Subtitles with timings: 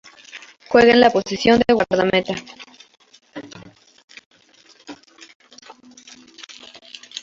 [0.67, 2.33] Juega en la posición de Guardameta.